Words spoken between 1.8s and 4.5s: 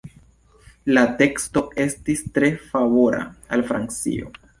estis tre favora al Francio.